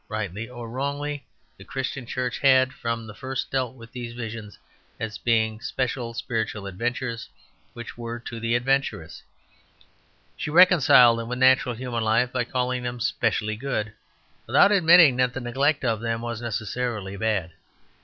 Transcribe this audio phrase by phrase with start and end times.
[0.09, 1.27] Rightly or wrongly,
[1.57, 4.57] the Christian Church had from the first dealt with these visions
[4.99, 7.29] as being special spiritual adventures
[7.73, 9.21] which were to the adventurous.
[10.35, 13.93] She reconciled them with natural human life by calling them specially good,
[14.47, 17.51] without admitting that the neglect of them was necessarily bad.